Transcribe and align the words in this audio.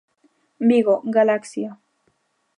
Vigo: 0.69 0.95
Galaxia. 1.17 1.71